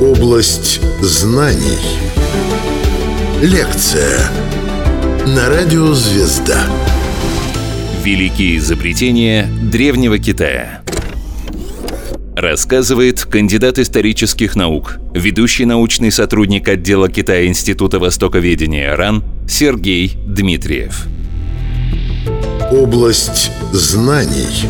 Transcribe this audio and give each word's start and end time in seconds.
Область 0.00 0.80
знаний. 1.00 1.78
Лекция 3.42 4.30
на 5.26 5.48
радио 5.48 5.92
«Звезда». 5.92 6.66
Великие 8.02 8.58
изобретения 8.58 9.48
древнего 9.62 10.18
Китая. 10.18 10.82
Рассказывает 12.36 13.24
кандидат 13.24 13.78
исторических 13.78 14.56
наук, 14.56 14.98
ведущий 15.14 15.64
научный 15.64 16.10
сотрудник 16.10 16.68
отдела 16.68 17.08
Китая 17.08 17.46
Института 17.46 17.98
Востоковедения 17.98 18.94
РАН 18.96 19.22
Сергей 19.48 20.16
Дмитриев. 20.26 21.06
Область 22.70 23.50
знаний. 23.72 24.68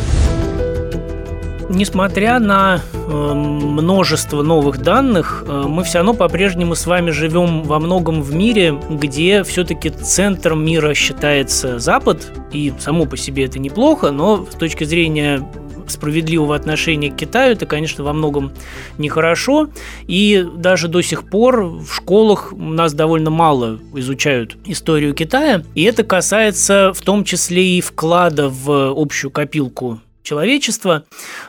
Несмотря 1.74 2.38
на 2.38 2.80
э, 2.92 3.32
множество 3.34 4.42
новых 4.42 4.78
данных, 4.78 5.42
э, 5.44 5.64
мы 5.66 5.82
все 5.82 5.98
равно 5.98 6.14
по-прежнему 6.14 6.76
с 6.76 6.86
вами 6.86 7.10
живем 7.10 7.64
во 7.64 7.80
многом 7.80 8.22
в 8.22 8.32
мире, 8.32 8.78
где 8.88 9.42
все-таки 9.42 9.90
центром 9.90 10.64
мира 10.64 10.94
считается 10.94 11.80
Запад, 11.80 12.32
и 12.52 12.72
само 12.78 13.06
по 13.06 13.16
себе 13.16 13.46
это 13.46 13.58
неплохо, 13.58 14.12
но 14.12 14.46
с 14.46 14.54
точки 14.54 14.84
зрения 14.84 15.44
справедливого 15.88 16.54
отношения 16.54 17.10
к 17.10 17.16
Китаю, 17.16 17.52
это, 17.54 17.66
конечно, 17.66 18.04
во 18.04 18.12
многом 18.12 18.52
нехорошо. 18.96 19.68
И 20.06 20.46
даже 20.56 20.86
до 20.86 21.02
сих 21.02 21.28
пор 21.28 21.64
в 21.64 21.92
школах 21.92 22.52
у 22.52 22.56
нас 22.56 22.94
довольно 22.94 23.30
мало 23.30 23.80
изучают 23.94 24.56
историю 24.64 25.12
Китая. 25.12 25.64
И 25.74 25.82
это 25.82 26.04
касается 26.04 26.92
в 26.94 27.00
том 27.00 27.24
числе 27.24 27.78
и 27.78 27.80
вклада 27.80 28.48
в 28.48 28.92
общую 28.96 29.32
копилку 29.32 29.98
человечества. 30.24 31.04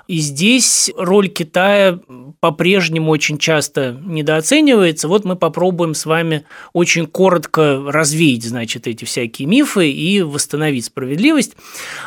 И 0.08 0.18
здесь 0.18 0.92
роль 0.96 1.30
Китая 1.30 2.00
по-прежнему 2.40 3.10
очень 3.10 3.40
часто 3.40 4.00
недооценивается. 4.04 5.08
Вот 5.08 5.26
мы 5.26 5.36
попробуем 5.36 5.96
с 5.96 6.05
вами 6.05 6.46
очень 6.74 7.08
коротко 7.08 7.82
развеять, 7.88 8.44
значит, 8.44 8.86
эти 8.86 9.05
всякие 9.05 9.48
мифы 9.48 9.90
и 9.90 10.22
восстановить 10.22 10.86
справедливость. 10.86 11.55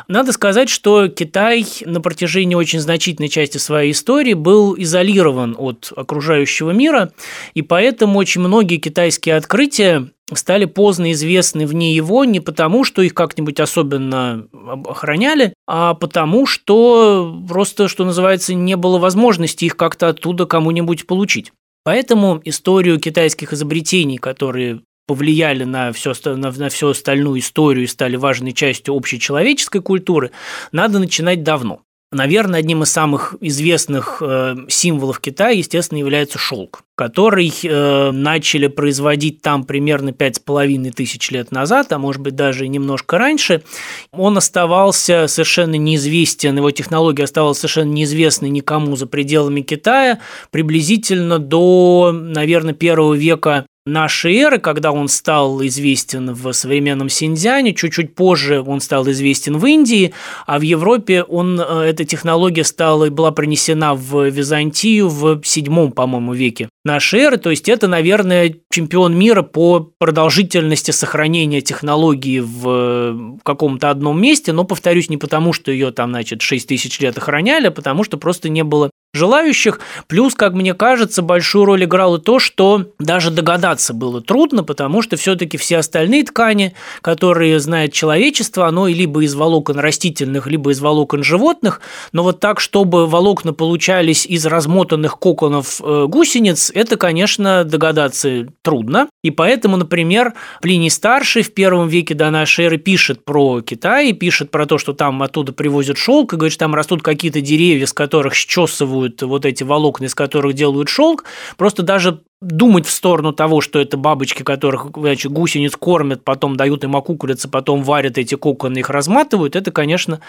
Надо 0.07 0.33
сказать, 0.33 0.69
что 0.69 1.09
Китай 1.09 1.67
на 1.85 2.01
протяжении 2.01 2.55
очень 2.55 2.81
значительной 2.81 3.29
части 3.29 3.59
своей 3.59 3.93
истории 3.93 4.35
был 4.35 4.77
изолирован 4.79 5.57
от 5.59 5.93
окружающего 5.97 6.71
мира, 6.71 7.13
и 7.55 7.63
поэтому 7.63 8.19
очень 8.19 8.43
многие 8.43 8.77
китайские 8.77 9.37
открытия 9.37 10.11
стали 10.35 10.65
поздно 10.67 11.13
известны 11.13 11.67
вне 11.67 11.95
его 11.95 12.25
не 12.25 12.41
потому, 12.41 12.85
что 12.85 13.03
их 13.03 13.15
как-нибудь 13.15 13.61
особенно 13.61 14.47
охраняли, 14.87 15.55
а 15.67 15.95
потому, 15.95 16.47
что 16.47 17.43
просто, 17.49 17.89
что 17.89 18.05
называется, 18.05 18.55
не 18.55 18.77
было 18.77 18.99
возможности 18.99 19.65
их 19.65 19.77
как-то 19.77 20.09
оттуда 20.09 20.47
кому-нибудь 20.47 21.07
получить. 21.07 21.53
Поэтому 21.85 22.41
историю 22.45 23.01
китайских 23.01 23.53
изобретений, 23.53 24.19
которые 24.19 24.83
повлияли 25.07 25.65
на, 25.65 25.91
все, 25.93 26.13
на, 26.25 26.51
на 26.53 26.69
всю 26.69 26.89
остальную 26.89 27.41
историю 27.41 27.85
и 27.85 27.89
стали 27.89 28.17
важной 28.17 28.53
частью 28.53 28.95
общечеловеческой 28.95 29.81
культуры, 29.81 30.33
надо 30.71 30.99
начинать 30.99 31.43
давно. 31.43 31.81
Наверное, 32.11 32.61
одним 32.61 32.85
из 32.85 32.91
самых 32.91 33.35
известных 33.43 34.23
э, 34.23 34.57
символов 34.69 35.21
Китая, 35.21 35.51
естественно, 35.51 35.99
является 35.99 36.39
шелк, 36.39 36.83
который 36.95 37.53
э, 37.63 38.11
начали 38.13 38.67
производить 38.69 39.43
там 39.43 39.65
примерно 39.65 40.13
пять 40.13 40.37
с 40.37 40.39
половиной 40.39 40.91
тысяч 40.91 41.31
лет 41.31 41.53
назад, 41.53 41.93
а 41.93 41.99
может 41.99 42.23
быть 42.23 42.35
даже 42.35 42.67
немножко 42.67 43.19
раньше. 43.19 43.63
Он 44.11 44.39
оставался 44.39 45.27
совершенно 45.27 45.75
неизвестен, 45.75 46.57
его 46.57 46.71
технология 46.71 47.25
оставалась 47.25 47.59
совершенно 47.59 47.91
неизвестной 47.91 48.49
никому 48.49 48.97
за 48.97 49.07
пределами 49.07 49.61
Китая 49.61 50.19
приблизительно 50.51 51.39
до, 51.39 52.13
наверное, 52.15 52.73
первого 52.73 53.13
века 53.13 53.67
нашей 53.93 54.37
эры, 54.37 54.59
когда 54.59 54.93
он 54.93 55.09
стал 55.09 55.65
известен 55.67 56.33
в 56.33 56.53
современном 56.53 57.09
Синьцзяне, 57.09 57.75
чуть-чуть 57.75 58.15
позже 58.15 58.63
он 58.63 58.81
стал 58.81 59.09
известен 59.11 59.59
в 59.59 59.67
Индии, 59.67 60.13
а 60.47 60.59
в 60.59 60.63
Европе 60.63 61.23
он, 61.23 61.61
э, 61.61 61.83
эта 61.85 62.05
технология 62.05 62.65
стала, 62.65 63.09
была 63.11 63.33
принесена 63.33 63.95
в 63.95 64.29
Византию 64.29 65.09
в 65.09 65.43
седьмом, 65.45 65.93
по-моему, 65.93 66.35
веке 66.35 66.69
нашей 66.85 67.21
эры, 67.21 67.37
то 67.37 67.51
есть 67.51 67.69
это, 67.69 67.87
наверное, 67.87 68.55
чемпион 68.71 69.19
мира 69.19 69.43
по 69.43 69.91
продолжительности 69.99 70.91
сохранения 70.91 71.61
технологии 71.61 72.41
в 72.41 73.39
каком-то 73.43 73.91
одном 73.91 74.21
месте, 74.21 74.53
но, 74.53 74.65
повторюсь, 74.65 75.09
не 75.09 75.17
потому, 75.17 75.53
что 75.53 75.71
ее 75.71 75.91
там, 75.91 76.11
значит, 76.11 76.43
6 76.43 76.69
тысяч 76.69 77.01
лет 77.01 77.17
охраняли, 77.17 77.69
а 77.69 77.71
потому 77.71 78.05
что 78.05 78.19
просто 78.19 78.49
не 78.49 78.65
было 78.65 78.91
желающих. 79.15 79.81
Плюс, 80.07 80.35
как 80.35 80.53
мне 80.53 80.75
кажется, 80.75 81.23
большую 81.23 81.65
роль 81.65 81.85
играло 81.85 82.19
то, 82.19 82.39
что 82.39 82.87
даже 82.99 83.31
догадаться 83.31 83.95
было 83.95 84.21
трудно, 84.21 84.65
потому 84.65 85.03
что 85.03 85.17
все-таки 85.17 85.57
все 85.57 85.79
остальные 85.79 86.25
ткани, 86.25 86.75
которые 87.01 87.59
знает 87.59 87.93
человечество, 87.93 88.67
оно 88.67 88.87
либо 88.87 89.25
из 89.25 89.35
волокон 89.35 89.79
растительных, 89.79 90.47
либо 90.47 90.73
из 90.73 90.81
волокон 90.81 91.23
животных, 91.23 91.81
но 92.13 92.23
вот 92.23 92.41
так, 92.41 92.61
чтобы 92.61 93.07
волокна 93.07 93.53
получались 93.53 94.27
из 94.27 94.45
размотанных 94.45 95.19
коконов 95.19 95.81
э, 95.83 96.07
гусениц, 96.07 96.71
это, 96.75 96.97
конечно, 96.97 97.65
догадаться 97.65 98.47
трудно. 98.63 99.09
И 99.23 99.31
поэтому, 99.31 99.77
например, 99.77 100.35
Плиний 100.61 100.91
Старший 100.91 101.43
в 101.43 101.53
первом 101.55 101.89
веке 101.89 102.15
до 102.15 102.31
нашей 102.31 102.67
эры 102.67 102.79
пишет 102.79 103.25
про 103.25 103.61
Китай, 103.61 104.13
пишет 104.13 104.51
про 104.51 104.67
то, 104.67 104.79
что 104.79 104.93
там 104.93 105.23
оттуда 105.23 105.53
привозят 105.53 105.99
шелк, 105.99 106.33
и 106.33 106.37
говорит, 106.37 106.53
что 106.53 106.65
там 106.65 106.75
растут 106.75 107.03
какие-то 107.03 107.41
деревья, 107.41 107.87
с 107.87 107.93
которых 107.93 108.35
счесывают 108.35 109.23
вот 109.23 109.45
эти 109.47 109.63
волокна, 109.63 110.07
из 110.07 110.15
которых 110.15 110.55
делают 110.55 110.89
шелк, 110.89 111.25
просто 111.57 111.83
даже 111.83 112.21
думать 112.41 112.87
в 112.87 112.91
сторону 112.91 113.33
того, 113.33 113.61
что 113.61 113.81
это 113.81 113.97
бабочки, 113.97 114.43
которых 114.43 114.89
значит, 114.95 115.33
гусениц 115.33 115.75
кормят, 115.77 116.25
потом 116.25 116.57
дают 116.57 116.85
им 116.85 116.95
окуколиться, 116.95 117.49
потом 117.49 117.83
варят 117.83 118.19
эти 118.19 118.37
коконы, 118.37 118.79
их 118.79 118.91
разматывают, 118.91 119.57
это, 119.57 119.73
конечно, 119.73 120.21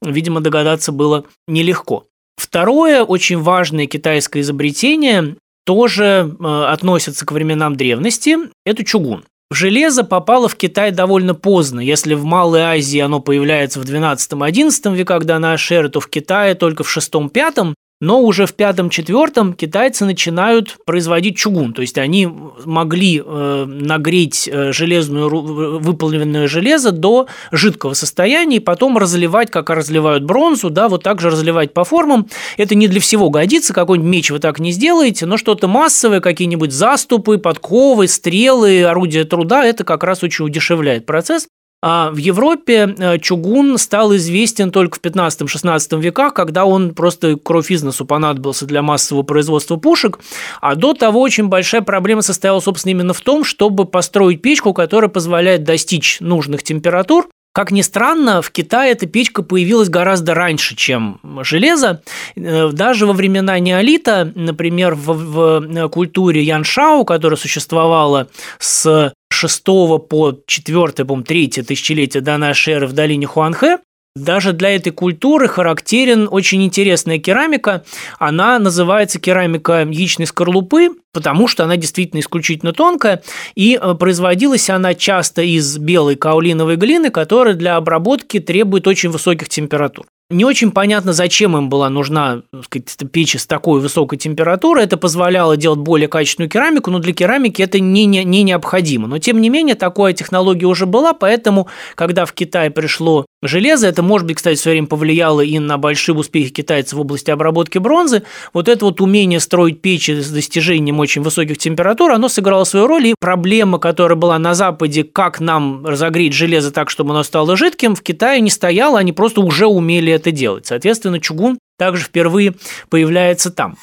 видимо, 0.00 0.40
догадаться 0.40 0.92
было 0.92 1.24
нелегко. 1.46 2.06
Второе 2.36 3.04
очень 3.04 3.38
важное 3.38 3.86
китайское 3.86 4.42
изобретение 4.42 5.36
тоже 5.64 6.36
э, 6.38 6.64
относится 6.64 7.26
к 7.26 7.32
временам 7.32 7.76
древности, 7.76 8.36
это 8.64 8.84
чугун. 8.84 9.24
Железо 9.52 10.02
попало 10.02 10.48
в 10.48 10.56
Китай 10.56 10.92
довольно 10.92 11.34
поздно. 11.34 11.80
Если 11.80 12.14
в 12.14 12.24
Малой 12.24 12.62
Азии 12.62 13.00
оно 13.00 13.20
появляется 13.20 13.80
в 13.80 13.84
12-11 13.84 14.94
веках 14.94 15.24
до 15.24 15.38
нашей 15.38 15.76
эры, 15.76 15.88
то 15.90 16.00
в 16.00 16.08
Китае 16.08 16.54
только 16.54 16.84
в 16.84 16.96
6-5. 16.96 17.74
Но 18.02 18.20
уже 18.20 18.46
в 18.46 18.54
пятом-четвертом 18.54 19.52
китайцы 19.52 20.04
начинают 20.04 20.76
производить 20.84 21.36
чугун, 21.36 21.72
то 21.72 21.82
есть 21.82 21.98
они 21.98 22.28
могли 22.64 23.22
э, 23.24 23.64
нагреть 23.64 24.50
э, 24.52 24.72
железную, 24.72 25.78
выполненное 25.78 26.48
железо 26.48 26.90
до 26.90 27.28
жидкого 27.52 27.94
состояния 27.94 28.56
и 28.56 28.58
потом 28.58 28.98
разливать, 28.98 29.52
как 29.52 29.70
разливают 29.70 30.24
бронзу, 30.24 30.68
да, 30.68 30.88
вот 30.88 31.04
так 31.04 31.20
же 31.20 31.30
разливать 31.30 31.72
по 31.72 31.84
формам. 31.84 32.26
Это 32.56 32.74
не 32.74 32.88
для 32.88 33.00
всего 33.00 33.30
годится, 33.30 33.72
какой-нибудь 33.72 34.10
меч 34.10 34.32
вы 34.32 34.40
так 34.40 34.58
не 34.58 34.72
сделаете, 34.72 35.24
но 35.26 35.36
что-то 35.36 35.68
массовое, 35.68 36.18
какие-нибудь 36.18 36.72
заступы, 36.72 37.38
подковы, 37.38 38.08
стрелы, 38.08 38.82
орудия 38.82 39.22
труда, 39.22 39.64
это 39.64 39.84
как 39.84 40.02
раз 40.02 40.24
очень 40.24 40.44
удешевляет 40.44 41.06
процесс. 41.06 41.46
А 41.82 42.10
в 42.10 42.16
Европе 42.16 42.94
э, 42.96 43.18
чугун 43.18 43.76
стал 43.76 44.14
известен 44.14 44.70
только 44.70 44.98
в 44.98 45.00
15-16 45.02 46.00
веках, 46.00 46.32
когда 46.32 46.64
он 46.64 46.94
просто 46.94 47.36
кровь 47.36 47.72
из 47.72 47.82
носу 47.82 48.04
понадобился 48.04 48.66
для 48.66 48.82
массового 48.82 49.24
производства 49.24 49.76
пушек. 49.76 50.20
А 50.60 50.76
до 50.76 50.94
того 50.94 51.20
очень 51.20 51.48
большая 51.48 51.82
проблема 51.82 52.22
состояла, 52.22 52.60
собственно, 52.60 52.92
именно 52.92 53.14
в 53.14 53.20
том, 53.20 53.42
чтобы 53.42 53.84
построить 53.84 54.42
печку, 54.42 54.72
которая 54.72 55.10
позволяет 55.10 55.64
достичь 55.64 56.18
нужных 56.20 56.62
температур, 56.62 57.26
как 57.52 57.70
ни 57.70 57.82
странно, 57.82 58.40
в 58.40 58.50
Китае 58.50 58.92
эта 58.92 59.06
печка 59.06 59.42
появилась 59.42 59.90
гораздо 59.90 60.32
раньше, 60.32 60.74
чем 60.74 61.20
железо. 61.42 62.02
Э, 62.34 62.70
даже 62.72 63.06
во 63.06 63.12
времена 63.12 63.58
неолита, 63.58 64.32
например, 64.34 64.94
в, 64.94 65.12
в 65.12 65.88
культуре 65.88 66.42
Яншау, 66.42 67.04
которая 67.04 67.36
существовала 67.36 68.28
с 68.58 69.12
6 69.32 69.64
по 69.64 70.38
4, 70.46 71.04
по 71.04 71.22
3 71.22 71.48
тысячелетие 71.48 72.20
до 72.20 72.36
нашей 72.36 72.74
эры 72.74 72.86
в 72.86 72.92
долине 72.92 73.26
Хуанхэ, 73.26 73.78
даже 74.14 74.52
для 74.52 74.74
этой 74.76 74.90
культуры 74.90 75.48
характерен 75.48 76.28
очень 76.30 76.62
интересная 76.62 77.18
керамика. 77.18 77.82
Она 78.18 78.58
называется 78.58 79.18
керамика 79.18 79.86
яичной 79.88 80.26
скорлупы, 80.26 80.90
потому 81.14 81.48
что 81.48 81.64
она 81.64 81.78
действительно 81.78 82.20
исключительно 82.20 82.74
тонкая, 82.74 83.22
и 83.54 83.78
э, 83.80 83.94
производилась 83.94 84.68
она 84.68 84.92
часто 84.94 85.40
из 85.40 85.78
белой 85.78 86.16
каолиновой 86.16 86.76
глины, 86.76 87.10
которая 87.10 87.54
для 87.54 87.76
обработки 87.76 88.38
требует 88.38 88.86
очень 88.86 89.08
высоких 89.08 89.48
температур. 89.48 90.06
Не 90.30 90.44
очень 90.46 90.70
понятно, 90.70 91.12
зачем 91.12 91.56
им 91.56 91.68
была 91.68 91.90
нужна 91.90 92.42
сказать, 92.64 92.96
печь 93.12 93.36
с 93.36 93.46
такой 93.46 93.80
высокой 93.80 94.18
температурой. 94.18 94.84
Это 94.84 94.96
позволяло 94.96 95.56
делать 95.58 95.80
более 95.80 96.08
качественную 96.08 96.48
керамику, 96.48 96.90
но 96.90 97.00
для 97.00 97.12
керамики 97.12 97.60
это 97.60 97.80
не, 97.80 98.06
не, 98.06 98.24
не 98.24 98.42
необходимо. 98.42 99.08
Но 99.08 99.18
тем 99.18 99.40
не 99.40 99.50
менее, 99.50 99.74
такая 99.74 100.14
технология 100.14 100.66
уже 100.66 100.86
была, 100.86 101.12
поэтому, 101.12 101.68
когда 101.94 102.24
в 102.24 102.32
Китай 102.32 102.70
пришло 102.70 103.26
железо, 103.42 103.86
это, 103.88 104.02
может 104.02 104.26
быть, 104.26 104.36
кстати, 104.36 104.56
в 104.56 104.60
свое 104.60 104.76
время 104.76 104.86
повлияло 104.86 105.40
и 105.40 105.58
на 105.58 105.78
большие 105.78 106.14
успехи 106.14 106.50
китайцев 106.50 106.94
в 106.94 107.00
области 107.00 107.30
обработки 107.30 107.78
бронзы, 107.78 108.22
вот 108.52 108.68
это 108.68 108.84
вот 108.84 109.00
умение 109.00 109.40
строить 109.40 109.80
печи 109.80 110.20
с 110.20 110.30
достижением 110.30 111.00
очень 111.00 111.22
высоких 111.22 111.58
температур, 111.58 112.12
оно 112.12 112.28
сыграло 112.28 112.64
свою 112.64 112.86
роль, 112.86 113.08
и 113.08 113.14
проблема, 113.18 113.78
которая 113.78 114.16
была 114.16 114.38
на 114.38 114.54
Западе, 114.54 115.04
как 115.04 115.40
нам 115.40 115.84
разогреть 115.84 116.32
железо 116.32 116.70
так, 116.70 116.90
чтобы 116.90 117.10
оно 117.10 117.22
стало 117.22 117.56
жидким, 117.56 117.94
в 117.94 118.02
Китае 118.02 118.40
не 118.40 118.50
стояла, 118.50 118.98
они 118.98 119.12
просто 119.12 119.40
уже 119.40 119.66
умели 119.66 120.12
это 120.12 120.30
делать. 120.30 120.66
Соответственно, 120.66 121.20
чугун 121.20 121.58
также 121.78 122.04
впервые 122.04 122.54
появляется 122.88 123.50
там. 123.50 123.76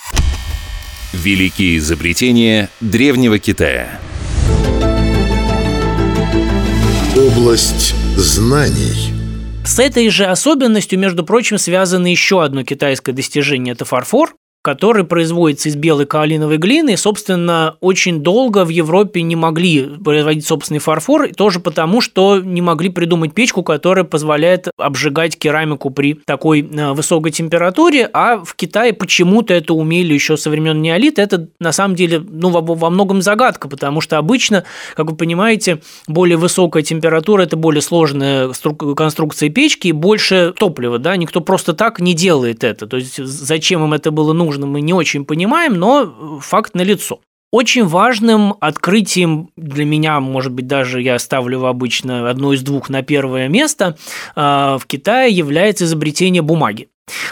Великие 1.11 1.77
изобретения 1.79 2.69
древнего 2.79 3.39
Китая. 3.39 3.99
Область 7.17 7.95
знаний. 8.15 9.18
С 9.65 9.79
этой 9.79 10.09
же 10.09 10.25
особенностью, 10.25 10.97
между 10.99 11.23
прочим, 11.23 11.57
связано 11.57 12.07
еще 12.07 12.43
одно 12.43 12.63
китайское 12.63 13.13
достижение– 13.13 13.73
это 13.73 13.85
фарфор 13.85 14.35
который 14.61 15.05
производится 15.05 15.69
из 15.69 15.75
белой 15.75 16.05
каолиновой 16.05 16.57
глины, 16.57 16.97
собственно, 16.97 17.77
очень 17.79 18.21
долго 18.21 18.65
в 18.65 18.69
Европе 18.69 19.21
не 19.21 19.35
могли 19.35 19.83
производить 20.03 20.45
собственный 20.45 20.79
фарфор, 20.79 21.29
тоже 21.29 21.59
потому, 21.59 22.01
что 22.01 22.39
не 22.39 22.61
могли 22.61 22.89
придумать 22.89 23.33
печку, 23.33 23.63
которая 23.63 24.03
позволяет 24.03 24.67
обжигать 24.77 25.37
керамику 25.37 25.91
при 25.91 26.15
такой 26.25 26.61
э, 26.61 26.91
высокой 26.91 27.31
температуре, 27.31 28.09
а 28.11 28.43
в 28.43 28.53
Китае 28.55 28.91
почему-то 28.91 29.53
это 29.53 29.73
умели 29.73 30.13
еще 30.13 30.35
со 30.35 30.49
времен 30.49 30.81
неолита. 30.81 31.21
Это, 31.21 31.47
на 31.59 31.71
самом 31.71 31.95
деле, 31.95 32.19
ну, 32.19 32.49
во, 32.49 32.61
во 32.61 32.89
многом 32.89 33.21
загадка, 33.21 33.69
потому 33.69 34.01
что 34.01 34.17
обычно, 34.17 34.65
как 34.95 35.09
вы 35.09 35.15
понимаете, 35.15 35.81
более 36.07 36.37
высокая 36.37 36.83
температура– 36.83 37.41
это 37.43 37.55
более 37.55 37.81
сложная 37.81 38.51
конструкция 38.95 39.49
печки 39.49 39.87
и 39.87 39.93
больше 39.93 40.53
топлива, 40.57 40.99
да, 40.99 41.15
никто 41.15 41.39
просто 41.39 41.73
так 41.73 41.99
не 41.99 42.13
делает 42.13 42.63
это, 42.63 42.87
то 42.87 42.97
есть 42.97 43.23
зачем 43.23 43.83
им 43.83 43.93
это 43.93 44.11
было 44.11 44.33
нужно, 44.33 44.48
нужно, 44.49 44.65
мы 44.65 44.81
не 44.81 44.93
очень 44.93 45.25
понимаем, 45.25 45.75
но 45.75 46.39
факт 46.41 46.73
налицо. 46.73 47.19
Очень 47.51 47.85
важным 47.85 48.55
открытием 48.59 49.49
для 49.55 49.85
меня, 49.85 50.19
может 50.19 50.51
быть, 50.51 50.67
даже 50.67 51.01
я 51.01 51.17
ставлю 51.19 51.65
обычно 51.65 52.29
одно 52.29 52.53
из 52.53 52.61
двух 52.61 52.89
на 52.89 53.03
первое 53.03 53.47
место, 53.47 53.95
а, 54.35 54.77
в 54.77 54.85
Китае 54.85 55.31
является 55.31 55.85
изобретение 55.85 56.41
бумаги. 56.41 56.89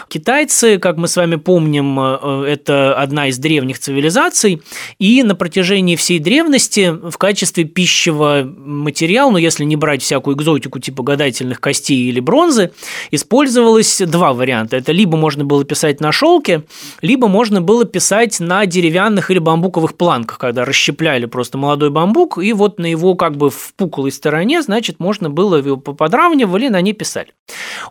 Китайцы, 0.08 0.78
как 0.78 0.96
мы 0.96 1.08
с 1.08 1.16
вами 1.16 1.36
помним, 1.36 1.98
э, 2.00 2.44
это 2.46 2.94
одна 2.94 3.28
из 3.28 3.38
древних 3.38 3.78
цивилизаций, 3.78 4.62
и 4.98 5.22
на 5.22 5.34
протяжении 5.34 5.96
всей 5.96 6.18
древности 6.18 6.90
в 6.90 7.16
качестве 7.18 7.64
пищевого 7.64 8.42
материала, 8.44 9.30
ну 9.30 9.38
если 9.38 9.64
не 9.64 9.76
брать 9.76 10.02
всякую 10.02 10.36
экзотику 10.36 10.78
типа 10.78 11.02
гадательных 11.02 11.60
костей 11.60 12.08
или 12.08 12.20
бронзы, 12.20 12.72
использовалось 13.10 14.02
два 14.06 14.32
варианта. 14.32 14.76
Это 14.76 14.92
либо 14.92 15.16
можно 15.16 15.44
было 15.44 15.64
писать 15.64 16.00
на 16.00 16.12
шелке, 16.12 16.64
либо 17.02 17.28
можно 17.28 17.60
было 17.60 17.84
писать 17.84 18.40
на 18.40 18.66
деревянных 18.66 19.30
или 19.30 19.38
бамбуковых 19.38 19.96
планках, 19.96 20.38
когда 20.38 20.64
расщепляли 20.64 21.26
просто 21.26 21.58
молодой 21.58 21.90
бамбук, 21.90 22.38
и 22.38 22.52
вот 22.52 22.78
на 22.78 22.86
его 22.86 23.14
как 23.14 23.36
бы 23.36 23.50
впуклой 23.50 24.12
стороне, 24.12 24.62
значит, 24.62 25.00
можно 25.00 25.30
было 25.30 25.56
его 25.56 25.76
подравнивали, 25.76 26.68
на 26.68 26.80
ней 26.80 26.92
писали. 26.92 27.28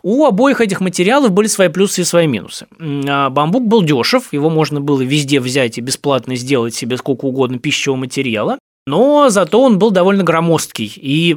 У 0.02 0.24
обоих 0.24 0.60
этих 0.60 0.80
материалов 0.80 1.32
были 1.32 1.46
свои 1.46 1.68
плюсы 1.78 2.00
и 2.00 2.04
свои 2.04 2.26
минусы. 2.26 2.66
А 2.80 3.30
бамбук 3.30 3.68
был 3.68 3.84
дешев, 3.84 4.32
его 4.32 4.50
можно 4.50 4.80
было 4.80 5.00
везде 5.00 5.38
взять 5.38 5.78
и 5.78 5.80
бесплатно 5.80 6.34
сделать 6.34 6.74
себе 6.74 6.96
сколько 6.96 7.26
угодно 7.26 7.60
пищевого 7.60 8.00
материала. 8.00 8.58
Но 8.88 9.28
зато 9.28 9.62
он 9.62 9.78
был 9.78 9.92
довольно 9.92 10.24
громоздкий. 10.24 10.92
И 10.96 11.36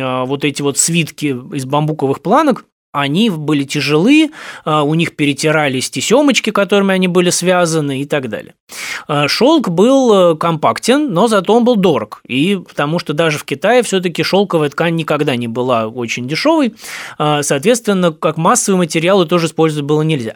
а, 0.00 0.26
вот 0.26 0.44
эти 0.44 0.62
вот 0.62 0.78
свитки 0.78 1.36
из 1.54 1.64
бамбуковых 1.64 2.22
планок 2.22 2.66
они 2.92 3.30
были 3.30 3.64
тяжелы, 3.64 4.30
а, 4.64 4.82
у 4.82 4.94
них 4.94 5.16
перетирались 5.16 5.90
тесемочки, 5.90 6.50
которыми 6.50 6.94
они 6.94 7.08
были 7.08 7.30
связаны 7.30 8.00
и 8.00 8.04
так 8.04 8.28
далее. 8.28 8.54
А, 9.06 9.28
шелк 9.28 9.68
был 9.68 10.32
э, 10.32 10.36
компактен, 10.36 11.12
но 11.12 11.28
зато 11.28 11.54
он 11.54 11.64
был 11.64 11.76
дорог. 11.76 12.20
И 12.26 12.56
потому 12.56 12.98
что 12.98 13.12
даже 13.12 13.38
в 13.38 13.44
Китае 13.44 13.82
все-таки 13.82 14.22
шелковая 14.22 14.70
ткань 14.70 14.96
никогда 14.96 15.36
не 15.36 15.48
была 15.48 15.86
очень 15.86 16.26
дешевой. 16.28 16.74
А, 17.18 17.42
соответственно, 17.42 18.12
как 18.12 18.36
массовый 18.36 18.78
материал 18.78 19.24
тоже 19.24 19.46
использовать 19.46 19.86
было 19.86 20.02
нельзя. 20.02 20.34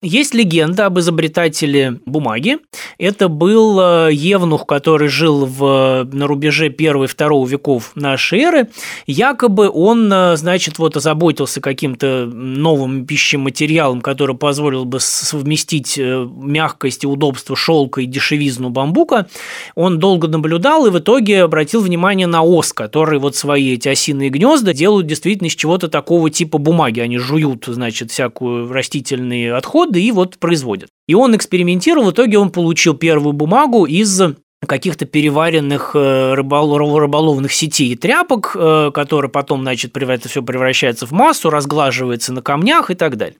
Есть 0.00 0.34
легенда 0.34 0.86
об 0.86 0.98
изобретателе 0.98 2.00
бумаги. 2.06 2.58
Это 2.98 3.28
был 3.28 3.80
э, 3.80 4.12
евнух, 4.12 4.66
который 4.66 5.08
жил 5.08 5.46
в, 5.46 6.08
на 6.12 6.26
рубеже 6.26 6.68
1-2 6.68 7.48
веков 7.48 7.92
нашей 7.94 8.40
эры. 8.40 8.68
Якобы 9.06 9.70
он, 9.70 10.12
э, 10.12 10.36
значит, 10.36 10.78
вот 10.78 10.96
озаботился 10.96 11.60
каким 11.60 11.91
каким-то 11.92 12.26
новым 12.26 13.06
пищематериалом, 13.06 14.00
который 14.00 14.36
позволил 14.36 14.84
бы 14.84 15.00
совместить 15.00 15.98
э, 15.98 16.28
мягкость 16.32 17.04
и 17.04 17.06
удобство 17.06 17.56
шелка 17.56 18.00
и 18.00 18.06
дешевизну 18.06 18.70
бамбука, 18.70 19.28
он 19.74 19.98
долго 19.98 20.28
наблюдал 20.28 20.86
и 20.86 20.90
в 20.90 20.98
итоге 20.98 21.42
обратил 21.42 21.80
внимание 21.80 22.26
на 22.26 22.42
ос, 22.42 22.72
которые 22.72 23.20
вот 23.20 23.36
свои 23.36 23.74
эти 23.74 23.88
осиные 23.88 24.30
гнезда 24.30 24.72
делают 24.72 25.06
действительно 25.06 25.48
из 25.48 25.54
чего-то 25.54 25.88
такого 25.88 26.30
типа 26.30 26.58
бумаги. 26.58 27.00
Они 27.00 27.18
жуют, 27.18 27.64
значит, 27.66 28.10
всякую 28.10 28.72
растительные 28.72 29.54
отходы 29.54 30.00
и 30.00 30.12
вот 30.12 30.38
производят. 30.38 30.88
И 31.06 31.14
он 31.14 31.36
экспериментировал, 31.36 32.10
в 32.10 32.12
итоге 32.12 32.38
он 32.38 32.50
получил 32.50 32.94
первую 32.94 33.32
бумагу 33.32 33.84
из 33.86 34.20
каких-то 34.66 35.06
переваренных 35.06 35.90
э, 35.94 36.34
рыбол, 36.34 36.78
рыболовных 36.78 37.52
сетей 37.52 37.88
и 37.88 37.96
тряпок, 37.96 38.52
э, 38.54 38.92
которые 38.94 39.30
потом, 39.30 39.62
значит, 39.62 39.96
это 39.96 40.28
все 40.28 40.42
превращается 40.42 41.04
в 41.06 41.10
массу, 41.10 41.50
разглаживается 41.50 42.32
на 42.32 42.42
камнях 42.42 42.90
и 42.90 42.94
так 42.94 43.16
далее. 43.16 43.36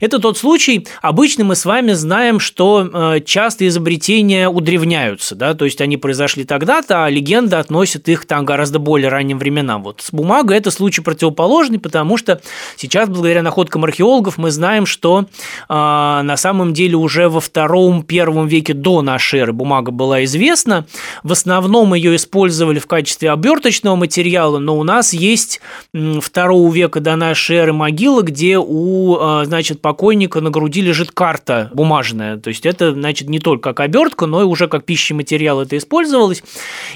Это 0.00 0.18
тот 0.18 0.38
случай, 0.38 0.86
обычно 1.02 1.44
мы 1.44 1.56
с 1.56 1.66
вами 1.66 1.92
знаем, 1.92 2.40
что 2.40 2.88
э, 2.92 3.20
часто 3.20 3.66
изобретения 3.68 4.48
удревняются, 4.48 5.34
да, 5.34 5.52
то 5.52 5.66
есть 5.66 5.80
они 5.82 5.98
произошли 5.98 6.44
тогда-то, 6.44 7.04
а 7.04 7.10
легенда 7.10 7.58
относит 7.58 8.08
их 8.08 8.24
там 8.24 8.46
гораздо 8.46 8.78
более 8.78 9.10
ранним 9.10 9.38
временам. 9.38 9.82
Вот 9.82 10.00
с 10.00 10.10
бумагой 10.10 10.56
это 10.56 10.70
случай 10.70 11.02
противоположный, 11.02 11.80
потому 11.80 12.16
что 12.16 12.40
сейчас, 12.76 13.10
благодаря 13.10 13.42
находкам 13.42 13.84
археологов, 13.84 14.38
мы 14.38 14.50
знаем, 14.50 14.86
что 14.86 15.26
на 15.68 16.36
самом 16.36 16.72
деле 16.72 16.96
уже 16.96 17.28
во 17.28 17.40
втором-первом 17.40 18.46
веке 18.46 18.74
до 18.74 19.02
нашей 19.02 19.40
эры 19.40 19.52
бумага 19.52 19.90
была 19.90 20.24
известна, 20.24 20.61
известно. 20.62 20.86
В 21.22 21.32
основном 21.32 21.94
ее 21.94 22.16
использовали 22.16 22.78
в 22.78 22.86
качестве 22.86 23.30
оберточного 23.30 23.96
материала, 23.96 24.58
но 24.58 24.78
у 24.78 24.84
нас 24.84 25.12
есть 25.12 25.60
второго 25.92 26.72
века 26.72 27.00
до 27.00 27.16
нашей 27.16 27.56
эры 27.56 27.72
могила, 27.72 28.22
где 28.22 28.58
у, 28.58 29.16
а, 29.18 29.44
значит, 29.44 29.80
покойника 29.80 30.40
на 30.40 30.50
груди 30.50 30.80
лежит 30.80 31.10
карта 31.10 31.70
бумажная. 31.74 32.36
То 32.38 32.48
есть 32.48 32.66
это, 32.66 32.92
значит, 32.92 33.28
не 33.28 33.38
только 33.38 33.70
как 33.70 33.80
обертка, 33.80 34.26
но 34.26 34.42
и 34.42 34.44
уже 34.44 34.68
как 34.68 34.84
пищематериал 34.84 35.60
это 35.60 35.76
использовалось. 35.76 36.42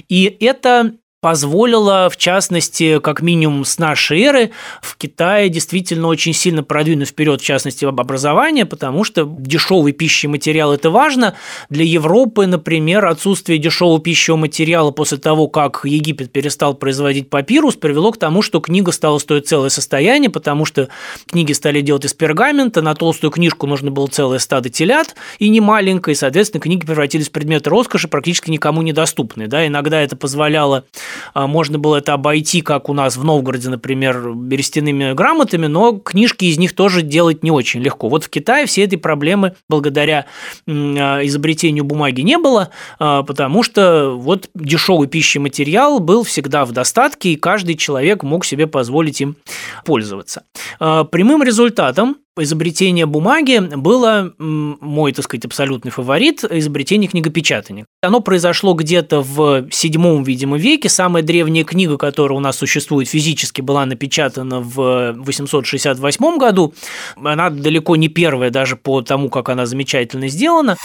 И 0.09 0.37
это 0.41 0.93
позволило, 1.21 2.09
в 2.09 2.17
частности, 2.17 3.01
как 3.01 3.23
минимум 3.23 3.65
с 3.65 3.79
нашей 3.79 4.23
эры, 4.23 4.51
в 4.81 4.97
Китае 4.97 5.49
действительно 5.49 6.09
очень 6.09 6.33
сильно 6.33 6.63
продвинуть 6.63 7.09
вперед, 7.09 7.41
в 7.41 7.45
частности, 7.45 7.85
об 7.85 8.01
образование, 8.01 8.67
потому 8.67 9.03
что 9.03 9.25
дешевый 9.39 9.93
пищевый 9.93 10.33
материал– 10.33 10.73
это 10.75 10.91
важно. 10.91 11.35
Для 11.71 11.85
Европы, 11.85 12.47
например, 12.47 13.07
отсутствие 13.07 13.59
дешевого 13.59 14.01
пищевого 14.01 14.43
материала 14.43 14.91
после 14.91 15.19
того, 15.19 15.49
как 15.49 15.81
Египет 15.85 16.31
перестал 16.31 16.75
производить 16.75 17.31
папирус, 17.31 17.77
привело 17.77 18.13
к 18.13 18.19
тому, 18.19 18.43
что 18.43 18.61
книга 18.61 18.93
стала 18.93 19.19
стоить 19.19 19.49
целое 19.49 19.71
состояние, 19.71 20.31
потому 20.31 20.65
что 20.65 20.89
книги 21.27 21.53
стали 21.53 21.81
делать 21.81 22.05
из 22.05 22.15
пергамента, 22.15 22.83
на 22.83 22.95
толстую 22.95 23.31
книжку 23.31 23.67
нужно 23.67 23.91
было 23.91 24.07
целое 24.07 24.39
стадо 24.39 24.69
телят, 24.69 25.17
и 25.39 25.49
не 25.49 25.61
маленькое, 25.61 26.13
и, 26.13 26.17
соответственно, 26.17 26.61
книги 26.61 26.87
превратились 26.87 27.29
в 27.29 27.33
предметы 27.33 27.71
роскоши, 27.71 28.07
практически 28.07 28.51
никому 28.51 28.83
недоступные. 28.83 29.49
Да? 29.49 29.67
Иногда 29.67 30.01
это 30.01 30.15
позволяло 30.15 30.85
можно 31.35 31.79
было 31.79 31.97
это 31.97 32.13
обойти, 32.15 32.61
как 32.61 32.89
у 32.89 32.93
нас 32.93 33.17
в 33.17 33.25
Новгороде, 33.25 33.69
например, 33.69 34.33
берестяными 34.35 35.13
грамотами, 35.13 35.67
но 35.67 35.93
книжки 35.99 36.45
из 36.47 36.59
них 36.59 36.75
тоже 36.75 37.03
делать 37.03 37.43
не 37.43 37.51
очень 37.51 37.81
легко. 37.81 38.09
Вот 38.09 38.25
в 38.25 38.29
Китае 38.29 38.67
все 38.67 38.85
этой 38.85 38.97
проблемы 38.97 39.55
благодаря 39.69 40.27
а, 40.67 41.21
изобретению 41.25 41.85
бумаги 41.85 42.21
не 42.21 42.39
было, 42.39 42.71
а, 42.99 43.23
потому 43.23 43.63
что 43.63 44.15
вот 44.17 44.49
дешевый 44.55 45.09
пищевой 45.09 45.45
материал 45.45 46.01
был 46.01 46.23
всегда 46.23 46.65
в 46.65 46.73
достатке, 46.73 47.31
и 47.31 47.37
каждый 47.37 47.77
человек 47.77 48.23
мог 48.23 48.45
себе 48.45 48.67
позволить 48.67 49.21
им 49.21 49.37
пользоваться. 49.85 50.43
Прямым 50.79 51.43
результатом 51.43 52.17
изобретение 52.39 53.07
бумаги 53.07 53.59
было 53.59 54.33
мой, 54.39 55.13
так 55.13 55.25
сказать, 55.25 55.45
абсолютный 55.47 55.91
фаворит– 55.91 56.45
изобретение 56.51 57.09
книгопечатания. 57.09 57.87
Оно 58.03 58.21
произошло 58.21 58.75
где-то 58.75 59.23
в 59.23 59.67
седьмом, 59.71 60.23
видимо, 60.23 60.59
веке. 60.59 60.89
Самая 60.89 61.23
древняя 61.23 61.65
книга, 61.65 61.97
которая 61.97 62.37
у 62.37 62.41
нас 62.41 62.59
существует 62.59 63.09
физически, 63.09 63.63
была 63.63 63.87
напечатана 63.87 64.61
в 64.61 65.15
868 65.17 66.39
году. 66.39 66.75
Она 67.17 67.51
далеко 67.51 67.97
не 67.97 68.09
первая 68.09 68.51
даже 68.51 68.77
по 68.77 69.01
тому, 69.01 69.31
как 69.31 69.49
она 69.49 69.65
замечательно 69.67 70.29
сделана. 70.29 70.77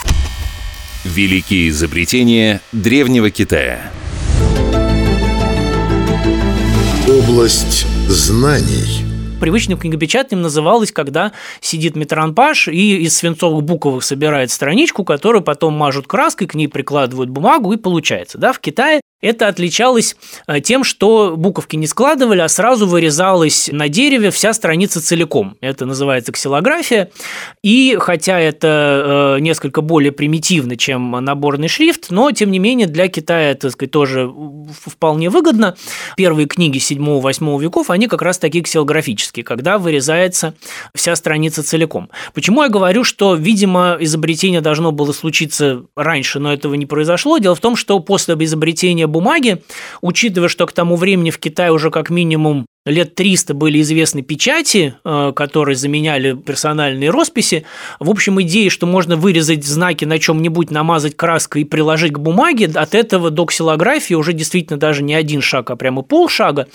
Великие 1.03 1.69
изобретения 1.69 2.61
древнего 2.71 3.29
Китая. 3.29 3.91
Область 7.07 7.85
знаний– 8.07 9.05
привычным 9.41 9.77
книгопечатанием 9.77 10.43
называлось, 10.43 10.93
когда 10.93 11.33
сидит 11.59 11.97
метранпаш 11.97 12.69
и 12.69 13.01
из 13.01 13.17
свинцовых 13.17 13.63
буквок 13.63 14.03
собирает 14.03 14.51
страничку, 14.51 15.03
которую 15.03 15.41
потом 15.41 15.73
мажут 15.73 16.07
краской, 16.07 16.47
к 16.47 16.53
ней 16.53 16.67
прикладывают 16.67 17.29
бумагу 17.29 17.73
и 17.73 17.77
получается. 17.77 18.37
Да? 18.37 18.53
В 18.53 18.59
Китае 18.59 19.01
это 19.21 19.47
отличалось 19.47 20.15
э, 20.47 20.59
тем, 20.61 20.83
что 20.83 21.35
буковки 21.37 21.75
не 21.75 21.87
складывали, 21.87 22.39
а 22.39 22.47
сразу 22.47 22.87
вырезалась 22.87 23.69
на 23.71 23.87
дереве 23.87 24.31
вся 24.31 24.53
страница 24.53 25.01
целиком. 25.01 25.55
Это 25.61 25.85
называется 25.85 26.31
ксилография. 26.31 27.11
И 27.63 27.97
хотя 27.99 28.39
это 28.39 29.35
э, 29.37 29.39
несколько 29.39 29.81
более 29.81 30.11
примитивно, 30.11 30.75
чем 30.75 31.11
наборный 31.11 31.67
шрифт, 31.67 32.07
но 32.09 32.31
тем 32.31 32.51
не 32.51 32.59
менее 32.59 32.87
для 32.87 33.07
Китая 33.07 33.51
это 33.51 33.69
сказать, 33.69 33.91
тоже 33.91 34.31
вполне 34.85 35.29
выгодно. 35.29 35.75
Первые 36.17 36.47
книги 36.47 36.77
7-8 36.77 37.61
веков, 37.61 37.89
они 37.89 38.07
как 38.07 38.21
раз 38.21 38.39
такие 38.39 38.63
ксилографические, 38.63 39.43
когда 39.43 39.77
вырезается 39.77 40.55
вся 40.95 41.15
страница 41.15 41.63
целиком. 41.63 42.09
Почему 42.33 42.63
я 42.63 42.69
говорю, 42.69 43.03
что, 43.03 43.35
видимо, 43.35 43.97
изобретение 43.99 44.61
должно 44.61 44.91
было 44.91 45.11
случиться 45.11 45.83
раньше, 45.95 46.39
но 46.39 46.51
этого 46.51 46.73
не 46.73 46.85
произошло? 46.85 47.37
Дело 47.37 47.55
в 47.55 47.59
том, 47.59 47.75
что 47.75 47.99
после 47.99 48.35
изобретения 48.45 49.07
бумаги, 49.11 49.63
учитывая, 50.01 50.49
что 50.49 50.65
к 50.65 50.71
тому 50.71 50.95
времени 50.95 51.29
в 51.29 51.39
Китае 51.39 51.71
уже 51.71 51.91
как 51.91 52.09
минимум 52.09 52.65
лет 52.85 53.13
300 53.13 53.53
были 53.53 53.79
известны 53.81 54.23
печати, 54.23 54.95
э, 55.05 55.33
которые 55.35 55.75
заменяли 55.75 56.33
персональные 56.33 57.11
росписи. 57.11 57.63
В 57.99 58.09
общем, 58.09 58.41
идея, 58.41 58.71
что 58.71 58.87
можно 58.87 59.15
вырезать 59.15 59.63
знаки 59.63 60.05
на 60.05 60.17
чем-нибудь, 60.17 60.71
намазать 60.71 61.15
краской 61.15 61.61
и 61.61 61.65
приложить 61.65 62.13
к 62.13 62.17
бумаге, 62.17 62.71
от 62.73 62.95
этого 62.95 63.29
до 63.29 63.45
ксилографии 63.45 64.15
уже 64.15 64.33
действительно 64.33 64.79
даже 64.79 65.03
не 65.03 65.13
один 65.13 65.41
шаг, 65.41 65.69
а 65.69 65.75
прямо 65.75 66.01
полшага. 66.01 66.67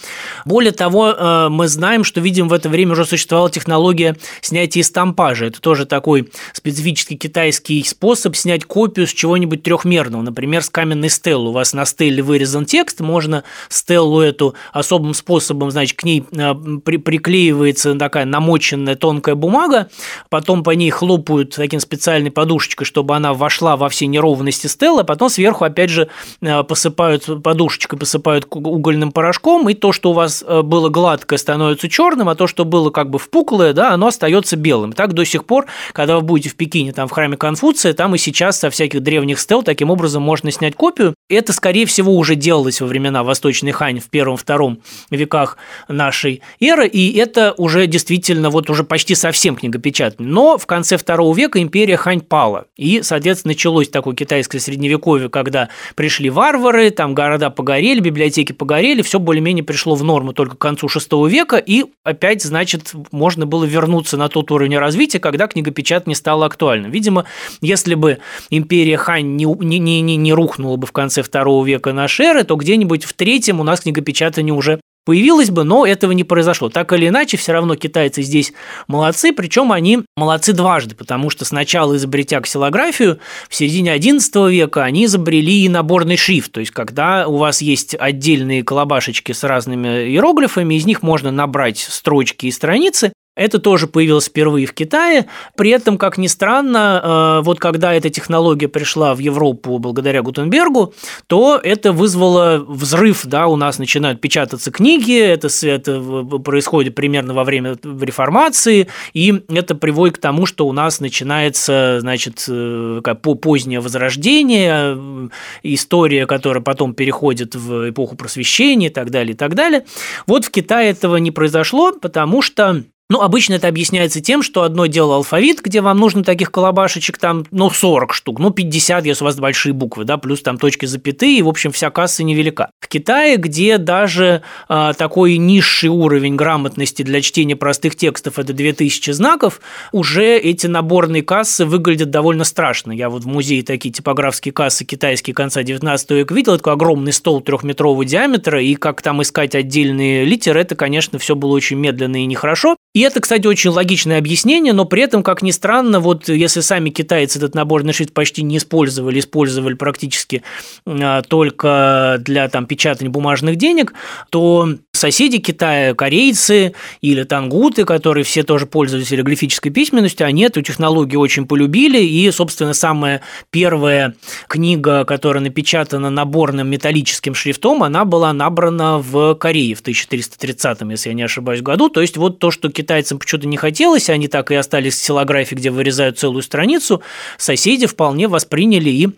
Более 0.44 0.70
того, 0.70 1.10
э, 1.10 1.48
мы 1.48 1.66
знаем, 1.66 2.04
что, 2.04 2.20
видим, 2.20 2.48
в 2.48 2.52
это 2.52 2.68
время 2.68 2.92
уже 2.92 3.04
существовала 3.04 3.50
технология 3.50 4.16
снятия 4.42 4.84
стампажа. 4.84 5.46
Это 5.46 5.60
тоже 5.60 5.86
такой 5.86 6.28
специфический 6.52 7.16
китайский 7.16 7.82
способ 7.82 8.36
снять 8.36 8.64
копию 8.64 9.08
с 9.08 9.12
чего-нибудь 9.12 9.64
трехмерного, 9.64 10.22
например, 10.22 10.62
с 10.62 10.70
каменной 10.70 11.10
стеллы. 11.10 11.48
У 11.48 11.52
вас 11.52 11.72
на 11.72 11.84
стелле 11.84 12.22
вырезан 12.22 12.64
текст, 12.64 13.00
можно 13.00 13.42
стеллу 13.68 14.20
эту 14.20 14.54
особым 14.72 15.12
способом, 15.12 15.72
значит, 15.72 15.95
к 15.96 16.04
ней 16.04 16.24
э, 16.32 16.54
при, 16.84 16.98
приклеивается 16.98 17.94
такая 17.94 18.24
намоченная 18.24 18.94
тонкая 18.94 19.34
бумага, 19.34 19.88
потом 20.30 20.62
по 20.62 20.70
ней 20.70 20.90
хлопают 20.90 21.54
таким 21.56 21.80
специальной 21.80 22.30
подушечкой, 22.30 22.86
чтобы 22.86 23.16
она 23.16 23.34
вошла 23.34 23.76
во 23.76 23.88
все 23.88 24.06
неровности 24.06 24.66
стелы, 24.66 25.04
потом 25.04 25.28
сверху 25.28 25.64
опять 25.64 25.90
же 25.90 26.08
э, 26.40 26.62
посыпают 26.62 27.42
подушечкой, 27.42 27.98
посыпают 27.98 28.46
угольным 28.50 29.12
порошком, 29.12 29.68
и 29.68 29.74
то, 29.74 29.92
что 29.92 30.10
у 30.10 30.12
вас 30.12 30.44
э, 30.46 30.62
было 30.62 30.88
гладкое, 30.88 31.38
становится 31.38 31.88
черным, 31.88 32.28
а 32.28 32.34
то, 32.34 32.46
что 32.46 32.64
было 32.64 32.90
как 32.90 33.10
бы 33.10 33.18
впуклое, 33.18 33.72
да, 33.72 33.92
оно 33.92 34.08
остается 34.08 34.56
белым. 34.56 34.92
Так 34.92 35.14
до 35.14 35.24
сих 35.24 35.44
пор, 35.44 35.66
когда 35.92 36.16
вы 36.16 36.22
будете 36.22 36.50
в 36.50 36.56
Пекине, 36.56 36.92
там 36.92 37.08
в 37.08 37.12
храме 37.12 37.36
Конфуция, 37.36 37.92
там 37.92 38.14
и 38.14 38.18
сейчас 38.18 38.58
со 38.58 38.70
всяких 38.70 39.02
древних 39.02 39.40
стел 39.40 39.62
таким 39.62 39.90
образом 39.90 40.22
можно 40.22 40.50
снять 40.50 40.74
копию. 40.74 41.14
Это, 41.28 41.52
скорее 41.52 41.86
всего, 41.86 42.14
уже 42.14 42.34
делалось 42.34 42.80
во 42.80 42.86
времена 42.86 43.24
Восточной 43.24 43.72
Хань 43.72 44.00
в 44.00 44.08
первом-втором 44.10 44.78
веках 45.10 45.56
нашей 45.88 46.42
эры, 46.60 46.86
и 46.86 47.16
это 47.16 47.54
уже 47.56 47.86
действительно 47.86 48.50
вот 48.50 48.70
уже 48.70 48.84
почти 48.84 49.14
совсем 49.14 49.56
книгопечатание. 49.56 50.30
Но 50.30 50.58
в 50.58 50.66
конце 50.66 50.96
второго 50.96 51.36
века 51.36 51.60
империя 51.60 51.96
Хань 51.96 52.20
пала, 52.20 52.66
и, 52.76 53.02
соответственно, 53.02 53.52
началось 53.52 53.88
такое 53.88 54.14
китайское 54.14 54.60
средневековье, 54.60 55.28
когда 55.28 55.68
пришли 55.94 56.30
варвары, 56.30 56.90
там 56.90 57.14
города 57.14 57.50
погорели, 57.50 58.00
библиотеки 58.00 58.52
погорели, 58.52 59.02
все 59.02 59.18
более-менее 59.18 59.64
пришло 59.64 59.94
в 59.94 60.04
норму 60.04 60.32
только 60.32 60.56
к 60.56 60.58
концу 60.58 60.88
шестого 60.88 61.26
века, 61.26 61.56
и 61.56 61.84
опять, 62.04 62.42
значит, 62.42 62.92
можно 63.12 63.46
было 63.46 63.64
вернуться 63.64 64.16
на 64.16 64.28
тот 64.28 64.50
уровень 64.50 64.78
развития, 64.78 65.20
когда 65.20 65.46
книгопечатание 65.46 66.16
стало 66.16 66.46
актуальным. 66.46 66.90
Видимо, 66.90 67.24
если 67.60 67.94
бы 67.94 68.18
империя 68.50 68.96
Хань 68.96 69.36
не, 69.36 69.44
не, 69.44 69.78
не, 70.00 70.16
не 70.16 70.32
рухнула 70.32 70.76
бы 70.76 70.86
в 70.86 70.92
конце 70.92 71.22
второго 71.22 71.64
века 71.64 71.92
нашей 71.92 72.26
эры, 72.26 72.44
то 72.44 72.56
где-нибудь 72.56 73.04
в 73.04 73.12
третьем 73.12 73.60
у 73.60 73.64
нас 73.64 73.80
книгопечатание 73.80 74.54
уже 74.54 74.80
появилось 75.06 75.50
бы, 75.50 75.64
но 75.64 75.86
этого 75.86 76.12
не 76.12 76.25
произошло. 76.25 76.68
Так 76.68 76.92
или 76.92 77.08
иначе, 77.08 77.38
все 77.38 77.52
равно 77.52 77.76
китайцы 77.76 78.20
здесь 78.20 78.52
молодцы, 78.88 79.32
причем 79.32 79.72
они 79.72 80.00
молодцы 80.16 80.52
дважды, 80.52 80.94
потому 80.94 81.30
что 81.30 81.46
сначала 81.46 81.96
изобретя 81.96 82.40
ксилографию, 82.40 83.20
в 83.48 83.54
середине 83.54 83.96
XI 83.96 84.50
века 84.50 84.82
они 84.82 85.06
изобрели 85.06 85.64
и 85.64 85.68
наборный 85.68 86.16
шрифт, 86.16 86.52
то 86.52 86.60
есть 86.60 86.72
когда 86.72 87.26
у 87.28 87.36
вас 87.36 87.62
есть 87.62 87.94
отдельные 87.98 88.64
колобашечки 88.64 89.32
с 89.32 89.44
разными 89.44 90.08
иероглифами, 90.08 90.75
из 90.75 90.84
них 90.84 91.02
можно 91.02 91.30
набрать 91.30 91.78
строчки 91.78 92.46
и 92.46 92.50
страницы, 92.50 93.12
это 93.36 93.58
тоже 93.58 93.86
появилось 93.86 94.26
впервые 94.26 94.66
в 94.66 94.72
Китае. 94.72 95.26
При 95.56 95.70
этом, 95.70 95.98
как 95.98 96.16
ни 96.18 96.26
странно, 96.26 97.38
э, 97.40 97.44
вот 97.44 97.60
когда 97.60 97.92
эта 97.92 98.08
технология 98.08 98.66
пришла 98.66 99.14
в 99.14 99.18
Европу 99.18 99.78
благодаря 99.78 100.22
Гутенбергу, 100.22 100.94
то 101.26 101.60
это 101.62 101.92
вызвало 101.92 102.64
взрыв, 102.66 103.26
да, 103.26 103.46
у 103.46 103.56
нас 103.56 103.78
начинают 103.78 104.20
печататься 104.22 104.70
книги, 104.70 105.18
это, 105.18 105.48
это 105.62 106.00
происходит 106.38 106.94
примерно 106.94 107.34
во 107.34 107.44
время 107.44 107.76
реформации, 107.84 108.88
и 109.12 109.42
это 109.48 109.74
приводит 109.74 110.16
к 110.16 110.20
тому, 110.20 110.46
что 110.46 110.66
у 110.66 110.72
нас 110.72 111.00
начинается, 111.00 111.98
значит, 112.00 112.44
э, 112.48 113.02
позднее 113.42 113.80
возрождение, 113.80 114.96
э, 114.96 115.28
история, 115.62 116.26
которая 116.26 116.62
потом 116.62 116.94
переходит 116.94 117.54
в 117.54 117.90
эпоху 117.90 118.16
просвещения 118.16 118.86
и 118.86 118.90
так 118.90 119.10
далее, 119.10 119.34
и 119.34 119.36
так 119.36 119.54
далее. 119.54 119.84
Вот 120.26 120.46
в 120.46 120.50
Китае 120.50 120.90
этого 120.90 121.16
не 121.16 121.30
произошло, 121.30 121.92
потому 121.92 122.40
что 122.40 122.82
ну, 123.08 123.20
обычно 123.20 123.54
это 123.54 123.68
объясняется 123.68 124.20
тем, 124.20 124.42
что 124.42 124.62
одно 124.62 124.86
дело 124.86 125.14
алфавит, 125.14 125.62
где 125.62 125.80
вам 125.80 125.98
нужно 125.98 126.25
таких 126.25 126.50
колобашечек 126.50 127.18
там, 127.18 127.46
ну, 127.52 127.70
40 127.70 128.12
штук, 128.12 128.40
ну, 128.40 128.50
50, 128.50 129.06
если 129.06 129.22
у 129.22 129.26
вас 129.26 129.36
большие 129.36 129.72
буквы, 129.72 130.04
да, 130.04 130.16
плюс 130.16 130.42
там 130.42 130.58
точки 130.58 130.86
запятые, 130.86 131.38
и, 131.38 131.42
в 131.42 131.48
общем, 131.48 131.70
вся 131.70 131.90
касса 131.90 132.25
невелика. 132.25 132.70
В 132.80 132.88
Китае, 132.88 133.36
где 133.36 133.78
даже 133.78 134.42
э, 134.68 134.92
такой 134.98 135.36
низший 135.36 135.88
уровень 135.88 136.34
грамотности 136.34 137.02
для 137.02 137.20
чтения 137.20 137.54
простых 137.54 137.94
текстов– 137.94 138.38
это 138.40 138.52
2000 138.52 139.12
знаков, 139.12 139.60
уже 139.92 140.36
эти 140.36 140.66
наборные 140.66 141.22
кассы 141.22 141.64
выглядят 141.64 142.10
довольно 142.10 142.42
страшно. 142.42 142.90
Я 142.90 143.08
вот 143.08 143.22
в 143.22 143.28
музее 143.28 143.62
такие 143.62 143.92
типографские 143.92 144.52
кассы 144.52 144.84
китайские 144.84 145.34
конца 145.34 145.62
19 145.62 146.10
века 146.10 146.34
видел, 146.34 146.56
такой 146.56 146.72
огромный 146.72 147.12
стол 147.12 147.40
трехметрового 147.40 148.04
диаметра, 148.04 148.60
и 148.60 148.75
как 148.75 149.00
там 149.00 149.22
искать 149.22 149.54
отдельные 149.54 150.25
литеры, 150.25 150.60
это, 150.60 150.75
конечно, 150.75 151.20
все 151.20 151.36
было 151.36 151.52
очень 151.52 151.76
медленно 151.76 152.22
и 152.22 152.26
нехорошо. 152.26 152.76
И 152.96 153.00
это, 153.00 153.20
кстати, 153.20 153.46
очень 153.46 153.72
логичное 153.72 154.16
объяснение, 154.16 154.72
но 154.72 154.86
при 154.86 155.02
этом, 155.02 155.22
как 155.22 155.42
ни 155.42 155.50
странно, 155.50 156.00
вот 156.00 156.30
если 156.30 156.60
сами 156.60 156.88
китайцы 156.88 157.36
этот 157.36 157.54
наборный 157.54 157.92
шрифт 157.92 158.14
почти 158.14 158.42
не 158.42 158.56
использовали, 158.56 159.18
использовали 159.18 159.74
практически 159.74 160.42
а, 160.86 161.20
только 161.20 162.16
для 162.20 162.48
там, 162.48 162.64
печатания 162.64 163.10
бумажных 163.10 163.56
денег, 163.56 163.92
то 164.30 164.70
соседи 164.96 165.38
Китая, 165.38 165.94
корейцы 165.94 166.74
или 167.00 167.22
тангуты, 167.22 167.84
которые 167.84 168.24
все 168.24 168.42
тоже 168.42 168.66
пользовались 168.66 169.12
иероглифической 169.12 169.70
письменностью, 169.70 170.26
они 170.26 170.42
эту 170.42 170.62
технологию 170.62 171.20
очень 171.20 171.46
полюбили, 171.46 172.02
и, 172.02 172.30
собственно, 172.32 172.74
самая 172.74 173.20
первая 173.50 174.14
книга, 174.48 175.04
которая 175.04 175.42
напечатана 175.42 176.10
наборным 176.10 176.68
металлическим 176.68 177.34
шрифтом, 177.34 177.82
она 177.82 178.04
была 178.04 178.32
набрана 178.32 178.98
в 178.98 179.34
Корее 179.36 179.74
в 179.74 179.80
1330, 179.80 180.80
если 180.90 181.10
я 181.10 181.14
не 181.14 181.22
ошибаюсь, 181.22 181.60
году, 181.62 181.88
то 181.88 182.00
есть 182.00 182.16
вот 182.16 182.38
то, 182.38 182.50
что 182.50 182.68
Китай 182.68 182.96
китайцам 182.96 183.18
почему-то 183.18 183.46
не 183.46 183.56
хотелось, 183.56 184.08
они 184.08 184.28
так 184.28 184.50
и 184.50 184.54
остались 184.54 184.94
в 184.94 185.04
силографии, 185.04 185.54
где 185.54 185.70
вырезают 185.70 186.18
целую 186.18 186.42
страницу, 186.42 187.02
соседи 187.36 187.86
вполне 187.86 188.26
восприняли 188.26 188.90
и 188.90 189.08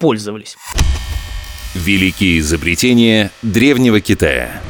пользовались. 0.00 0.56
Великие 1.74 2.38
изобретения 2.38 3.30
древнего 3.42 4.00
Китая. 4.00 4.62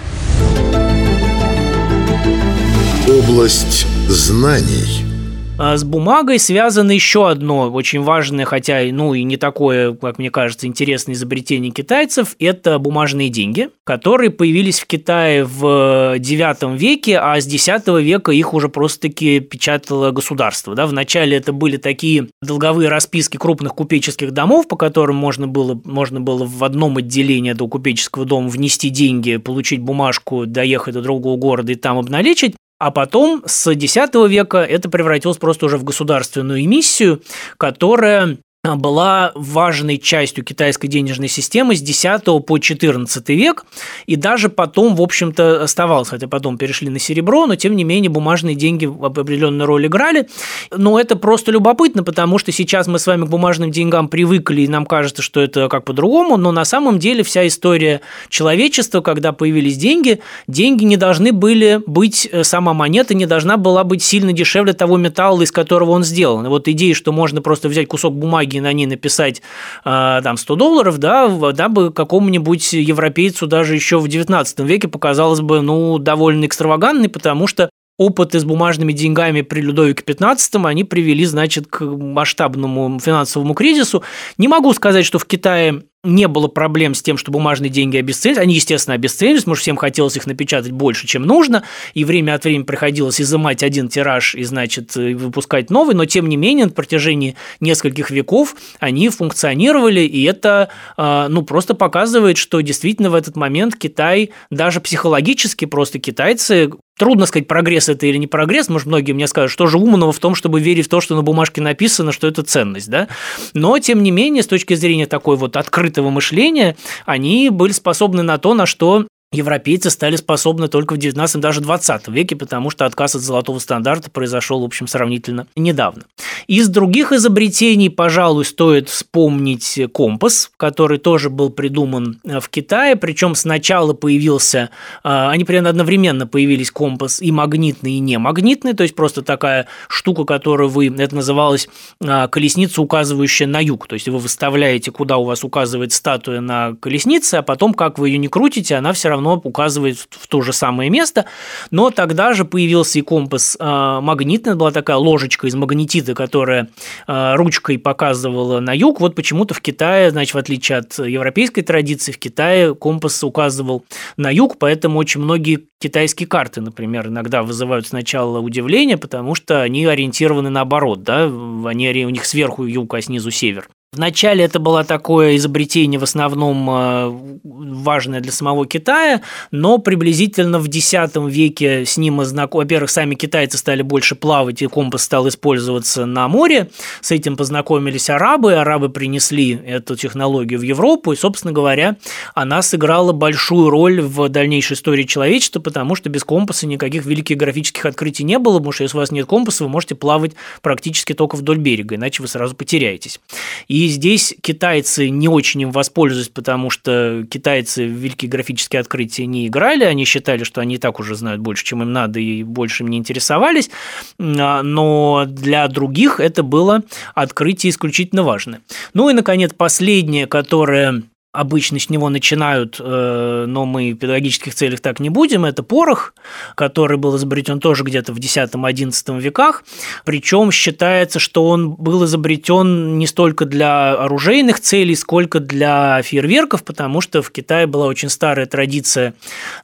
Область 3.36 3.86
знаний– 4.08 5.04
А 5.58 5.76
с 5.76 5.84
бумагой 5.84 6.38
связано 6.38 6.90
еще 6.90 7.28
одно 7.28 7.70
очень 7.70 8.00
важное, 8.00 8.46
хотя 8.46 8.80
ну 8.90 9.12
и 9.12 9.24
не 9.24 9.36
такое, 9.36 9.92
как 9.92 10.18
мне 10.18 10.30
кажется, 10.30 10.66
интересное 10.66 11.14
изобретение 11.14 11.70
китайцев– 11.70 12.34
это 12.38 12.78
бумажные 12.78 13.28
деньги, 13.28 13.68
которые 13.84 14.30
появились 14.30 14.80
в 14.80 14.86
Китае 14.86 15.44
в 15.44 16.16
IX 16.16 16.78
веке, 16.78 17.18
а 17.18 17.38
с 17.38 17.46
X 17.46 17.68
века 17.86 18.32
их 18.32 18.54
уже 18.54 18.70
просто-таки 18.70 19.40
печатало 19.40 20.12
государство. 20.12 20.74
Да? 20.74 20.86
Вначале 20.86 21.36
это 21.36 21.52
были 21.52 21.76
такие 21.76 22.28
долговые 22.40 22.88
расписки 22.88 23.36
крупных 23.36 23.74
купеческих 23.74 24.32
домов, 24.32 24.66
по 24.66 24.76
которым 24.76 25.16
можно 25.16 25.46
было, 25.46 25.78
можно 25.84 26.22
было 26.22 26.46
в 26.46 26.64
одном 26.64 26.96
отделении 26.96 27.52
до 27.52 27.68
купеческого 27.68 28.24
дома 28.24 28.48
внести 28.48 28.88
деньги, 28.88 29.36
получить 29.36 29.80
бумажку, 29.80 30.46
доехать 30.46 30.94
до 30.94 31.02
другого 31.02 31.36
города 31.36 31.72
и 31.72 31.76
там 31.76 31.98
обналичить. 31.98 32.56
А 32.78 32.90
потом 32.90 33.42
с 33.46 33.70
X 33.70 33.96
века 34.28 34.58
это 34.58 34.90
превратилось 34.90 35.38
просто 35.38 35.66
уже 35.66 35.78
в 35.78 35.84
государственную 35.84 36.62
эмиссию, 36.62 37.22
которая 37.56 38.38
была 38.74 39.30
важной 39.36 39.98
частью 39.98 40.44
китайской 40.44 40.88
денежной 40.88 41.28
системы 41.28 41.76
с 41.76 41.80
10 41.80 42.24
по 42.44 42.58
14 42.58 43.28
век, 43.28 43.64
и 44.06 44.16
даже 44.16 44.48
потом, 44.48 44.96
в 44.96 45.02
общем-то, 45.02 45.62
оставалось, 45.62 46.08
хотя 46.08 46.26
потом 46.26 46.58
перешли 46.58 46.88
на 46.88 46.98
серебро, 46.98 47.46
но 47.46 47.54
тем 47.54 47.76
не 47.76 47.84
менее 47.84 48.10
бумажные 48.10 48.56
деньги 48.56 48.86
определенную 48.86 49.66
роль 49.66 49.86
играли. 49.86 50.28
Но 50.76 50.98
это 50.98 51.16
просто 51.16 51.52
любопытно, 51.52 52.02
потому 52.02 52.38
что 52.38 52.50
сейчас 52.50 52.88
мы 52.88 52.98
с 52.98 53.06
вами 53.06 53.26
к 53.26 53.28
бумажным 53.28 53.70
деньгам 53.70 54.08
привыкли, 54.08 54.62
и 54.62 54.68
нам 54.68 54.86
кажется, 54.86 55.22
что 55.22 55.40
это 55.40 55.68
как 55.68 55.84
по-другому, 55.84 56.36
но 56.36 56.50
на 56.50 56.64
самом 56.64 56.98
деле 56.98 57.22
вся 57.22 57.46
история 57.46 58.00
человечества, 58.28 59.00
когда 59.00 59.32
появились 59.32 59.76
деньги, 59.76 60.20
деньги 60.48 60.84
не 60.84 60.96
должны 60.96 61.32
были 61.32 61.80
быть, 61.86 62.28
э, 62.32 62.42
сама 62.42 62.72
монета 62.74 63.14
не 63.14 63.26
должна 63.26 63.56
была 63.56 63.84
быть 63.84 64.02
сильно 64.02 64.32
дешевле 64.32 64.72
того 64.72 64.96
металла, 64.96 65.42
из 65.42 65.52
которого 65.52 65.90
он 65.90 66.04
сделан. 66.04 66.46
И 66.46 66.48
вот 66.48 66.68
идея, 66.68 66.94
что 66.94 67.12
можно 67.12 67.42
просто 67.42 67.68
взять 67.68 67.88
кусок 67.88 68.14
бумаги 68.14 68.55
бумаги 68.56 68.60
на 68.60 68.72
ней 68.72 68.86
написать 68.86 69.42
а, 69.84 70.20
там 70.22 70.36
100 70.36 70.56
долларов, 70.56 70.98
да, 70.98 71.28
бы 71.68 71.92
какому-нибудь 71.92 72.72
европейцу 72.72 73.46
даже 73.46 73.74
еще 73.74 73.98
в 73.98 74.08
19 74.08 74.60
веке 74.60 74.88
показалось 74.88 75.40
бы, 75.40 75.60
ну, 75.60 75.98
довольно 75.98 76.46
экстравагантной, 76.46 77.08
потому 77.08 77.46
что 77.46 77.70
опыты 77.98 78.38
с 78.38 78.44
бумажными 78.44 78.92
деньгами 78.92 79.40
при 79.42 79.62
Людовике 79.62 80.02
XV, 80.04 80.68
они 80.68 80.84
привели, 80.84 81.24
значит, 81.24 81.66
к 81.66 81.82
масштабному 81.82 82.98
финансовому 83.00 83.54
кризису. 83.54 84.02
Не 84.38 84.48
могу 84.48 84.74
сказать, 84.74 85.06
что 85.06 85.18
в 85.18 85.24
Китае 85.24 85.82
не 86.04 86.28
было 86.28 86.48
проблем 86.48 86.94
с 86.94 87.02
тем, 87.02 87.18
что 87.18 87.30
бумажные 87.30 87.70
деньги 87.70 87.96
обесценились. 87.96 88.40
Они, 88.40 88.54
естественно, 88.54 88.94
обесценились, 88.94 89.40
потому 89.40 89.56
что 89.56 89.62
всем 89.62 89.76
хотелось 89.76 90.16
их 90.16 90.26
напечатать 90.26 90.72
больше, 90.72 91.06
чем 91.06 91.22
нужно, 91.22 91.64
и 91.94 92.04
время 92.04 92.34
от 92.34 92.44
времени 92.44 92.62
приходилось 92.62 93.20
изымать 93.20 93.62
один 93.62 93.88
тираж 93.88 94.34
и, 94.34 94.44
значит, 94.44 94.94
выпускать 94.94 95.70
новый, 95.70 95.94
но, 95.94 96.04
тем 96.04 96.28
не 96.28 96.36
менее, 96.36 96.66
на 96.66 96.72
протяжении 96.72 97.36
нескольких 97.60 98.10
веков 98.10 98.54
они 98.78 99.08
функционировали, 99.08 100.00
и 100.00 100.22
это, 100.24 100.68
а, 100.96 101.28
ну, 101.28 101.42
просто 101.42 101.74
показывает, 101.74 102.36
что 102.36 102.60
действительно 102.60 103.10
в 103.10 103.14
этот 103.14 103.36
момент 103.36 103.76
Китай, 103.76 104.30
даже 104.50 104.80
психологически 104.80 105.64
просто 105.64 105.98
китайцы 105.98 106.70
Трудно 106.98 107.26
сказать, 107.26 107.46
прогресс 107.46 107.90
это 107.90 108.06
или 108.06 108.16
не 108.16 108.26
прогресс. 108.26 108.70
Может, 108.70 108.86
многие 108.86 109.12
мне 109.12 109.26
скажут, 109.26 109.50
что 109.50 109.66
же 109.66 109.76
умного 109.76 110.12
в 110.12 110.18
том, 110.18 110.34
чтобы 110.34 110.60
верить 110.60 110.86
в 110.86 110.88
то, 110.88 111.02
что 111.02 111.14
на 111.14 111.20
бумажке 111.20 111.60
написано, 111.60 112.10
что 112.10 112.26
это 112.26 112.42
ценность, 112.42 112.88
да? 112.88 113.08
Но, 113.52 113.78
тем 113.78 114.02
не 114.02 114.10
менее, 114.10 114.42
с 114.42 114.46
точки 114.46 114.72
зрения 114.72 115.04
такой 115.04 115.36
вот 115.36 115.52
открытого 115.96 116.10
мышления, 116.10 116.76
они 117.04 117.48
были 117.50 117.72
способны 117.72 118.22
на 118.22 118.38
то, 118.38 118.54
на 118.54 118.66
что 118.66 119.06
европейцы 119.32 119.90
стали 119.90 120.16
способны 120.16 120.68
только 120.68 120.94
в 120.94 120.98
19 120.98 121.40
даже 121.40 121.60
20 121.60 122.08
веке, 122.08 122.36
потому 122.36 122.70
что 122.70 122.84
отказ 122.84 123.16
от 123.16 123.22
золотого 123.22 123.58
стандарта 123.58 124.10
произошел, 124.10 124.60
в 124.60 124.64
общем, 124.64 124.86
сравнительно 124.86 125.46
недавно. 125.56 126.04
Из 126.46 126.68
других 126.68 127.12
изобретений, 127.12 127.90
пожалуй, 127.90 128.44
стоит 128.44 128.88
вспомнить 128.88 129.80
компас, 129.92 130.50
который 130.56 130.98
тоже 130.98 131.28
был 131.28 131.50
придуман 131.50 132.20
э, 132.24 132.38
в 132.38 132.48
Китае, 132.48 132.94
причем 132.94 133.34
сначала 133.34 133.94
появился, 133.94 134.70
э, 135.02 135.08
они 135.08 135.44
примерно 135.44 135.70
одновременно 135.70 136.26
появились 136.26 136.70
компас 136.70 137.20
и 137.20 137.32
магнитный, 137.32 137.94
и 137.94 137.98
немагнитный, 137.98 138.74
то 138.74 138.84
есть 138.84 138.94
просто 138.94 139.22
такая 139.22 139.66
штука, 139.88 140.24
которую 140.24 140.68
вы, 140.68 140.86
это 140.86 141.16
называлось 141.16 141.68
э, 142.00 142.28
колесница, 142.28 142.80
указывающая 142.80 143.48
на 143.48 143.60
юг, 143.60 143.88
то 143.88 143.94
есть 143.94 144.08
вы 144.08 144.18
выставляете, 144.18 144.92
куда 144.92 145.16
у 145.16 145.24
вас 145.24 145.42
указывает 145.42 145.92
статуя 145.92 146.40
на 146.40 146.76
колеснице, 146.76 147.36
а 147.36 147.42
потом, 147.42 147.74
как 147.74 147.98
вы 147.98 148.10
ее 148.10 148.18
не 148.18 148.28
крутите, 148.28 148.76
она 148.76 148.92
все 148.92 149.08
равно 149.08 149.15
равно 149.16 149.40
указывает 149.42 149.98
в 150.10 150.26
то 150.26 150.42
же 150.42 150.52
самое 150.52 150.90
место. 150.90 151.26
Но 151.70 151.90
тогда 151.90 152.32
же 152.32 152.44
появился 152.44 152.98
и 152.98 153.02
компас 153.02 153.56
а, 153.58 154.00
магнитный, 154.00 154.54
была 154.54 154.70
такая 154.70 154.96
ложечка 154.96 155.46
из 155.46 155.54
магнетита, 155.54 156.14
которая 156.14 156.68
а, 157.06 157.36
ручкой 157.36 157.78
показывала 157.78 158.60
на 158.60 158.74
юг. 158.74 159.00
Вот 159.00 159.14
почему-то 159.14 159.54
в 159.54 159.60
Китае, 159.60 160.10
значит, 160.10 160.34
в 160.34 160.38
отличие 160.38 160.78
от 160.78 160.98
европейской 160.98 161.62
традиции, 161.62 162.12
в 162.12 162.18
Китае 162.18 162.74
компас 162.74 163.22
указывал 163.24 163.84
на 164.16 164.30
юг, 164.32 164.56
поэтому 164.58 164.98
очень 164.98 165.20
многие 165.20 165.66
китайские 165.78 166.26
карты, 166.26 166.60
например, 166.60 167.08
иногда 167.08 167.42
вызывают 167.42 167.86
сначала 167.86 168.38
удивление, 168.38 168.96
потому 168.96 169.34
что 169.34 169.62
они 169.62 169.84
ориентированы 169.84 170.50
наоборот, 170.50 171.02
да, 171.02 171.24
они, 171.24 172.04
у 172.04 172.10
них 172.10 172.24
сверху 172.24 172.64
юг, 172.64 172.94
а 172.94 173.02
снизу 173.02 173.30
север. 173.30 173.68
Вначале 173.96 174.44
это 174.44 174.58
было 174.58 174.84
такое 174.84 175.36
изобретение 175.36 175.98
в 175.98 176.02
основном 176.02 176.68
э, 176.68 177.40
важное 177.44 178.20
для 178.20 178.30
самого 178.30 178.66
Китая, 178.66 179.22
но 179.50 179.78
приблизительно 179.78 180.58
в 180.58 180.66
X 180.66 180.92
веке 181.28 181.86
с 181.86 181.96
ним 181.96 182.22
знаком... 182.24 182.60
Во-первых, 182.60 182.90
сами 182.90 183.14
китайцы 183.14 183.56
стали 183.56 183.80
больше 183.80 184.14
плавать, 184.14 184.60
и 184.60 184.66
компас 184.66 185.02
стал 185.02 185.28
использоваться 185.28 186.04
на 186.04 186.28
море. 186.28 186.68
С 187.00 187.10
этим 187.10 187.36
познакомились 187.36 188.10
арабы, 188.10 188.54
арабы 188.54 188.90
принесли 188.90 189.58
эту 189.66 189.96
технологию 189.96 190.60
в 190.60 190.62
Европу, 190.62 191.12
и, 191.12 191.16
собственно 191.16 191.52
говоря, 191.52 191.96
она 192.34 192.60
сыграла 192.60 193.12
большую 193.12 193.70
роль 193.70 194.02
в 194.02 194.28
дальнейшей 194.28 194.74
истории 194.74 195.04
человечества, 195.04 195.60
потому 195.60 195.94
что 195.94 196.10
без 196.10 196.22
компаса 196.22 196.66
никаких 196.66 197.06
великих 197.06 197.38
графических 197.38 197.86
открытий 197.86 198.24
не 198.24 198.38
было, 198.38 198.58
потому 198.58 198.72
что 198.72 198.82
если 198.82 198.98
у 198.98 199.00
вас 199.00 199.10
нет 199.10 199.26
компаса, 199.26 199.64
вы 199.64 199.70
можете 199.70 199.94
плавать 199.94 200.32
практически 200.60 201.14
только 201.14 201.36
вдоль 201.36 201.58
берега, 201.58 201.94
иначе 201.94 202.20
вы 202.20 202.28
сразу 202.28 202.54
потеряетесь. 202.54 203.20
И 203.68 203.85
здесь 203.88 204.34
китайцы 204.40 205.08
не 205.08 205.28
очень 205.28 205.62
им 205.62 205.70
воспользовались, 205.70 206.28
потому 206.28 206.70
что 206.70 207.24
китайцы 207.30 207.86
в 207.86 207.90
великие 207.90 208.30
графические 208.30 208.80
открытия 208.80 209.26
не 209.26 209.46
играли, 209.46 209.84
они 209.84 210.04
считали, 210.04 210.44
что 210.44 210.60
они 210.60 210.76
и 210.76 210.78
так 210.78 211.00
уже 211.00 211.14
знают 211.14 211.40
больше, 211.40 211.64
чем 211.64 211.82
им 211.82 211.92
надо, 211.92 212.20
и 212.20 212.42
больше 212.42 212.82
им 212.82 212.88
не 212.88 212.98
интересовались, 212.98 213.70
а, 214.18 214.62
но 214.62 215.24
для 215.28 215.66
других 215.68 216.20
это 216.20 216.42
было 216.42 216.82
открытие 217.14 217.70
исключительно 217.70 218.22
важное. 218.22 218.60
Ну 218.94 219.08
и, 219.08 219.12
наконец, 219.12 219.52
последнее, 219.56 220.26
которое 220.26 221.02
обычно 221.36 221.78
с 221.78 221.90
него 221.90 222.08
начинают, 222.08 222.76
э, 222.80 223.44
но 223.46 223.66
мы 223.66 223.92
в 223.92 223.96
педагогических 223.96 224.54
целях 224.54 224.80
так 224.80 225.00
не 225.00 225.10
будем, 225.10 225.44
это 225.44 225.62
порох, 225.62 226.14
который 226.54 226.96
был 226.96 227.16
изобретен 227.16 227.60
тоже 227.60 227.84
где-то 227.84 228.12
в 228.12 228.18
X-XI 228.18 229.20
веках. 229.20 229.64
Причем 230.04 230.50
считается, 230.50 231.18
что 231.18 231.46
он 231.48 231.74
был 231.74 232.04
изобретен 232.04 232.98
не 232.98 233.06
столько 233.06 233.44
для 233.44 233.94
оружейных 233.94 234.60
целей, 234.60 234.94
сколько 234.94 235.40
для 235.40 236.02
фейерверков, 236.02 236.64
потому 236.64 237.00
что 237.00 237.22
в 237.22 237.30
Китае 237.30 237.66
была 237.66 237.86
очень 237.86 238.08
старая 238.08 238.46
традиция 238.46 239.14